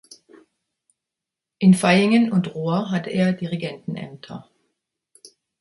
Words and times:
In 1.59 1.75
Vaihingen 1.79 2.31
und 2.31 2.55
Rohr 2.55 2.89
hatte 2.89 3.11
er 3.11 3.33
Dirigentenämter. 3.33 4.49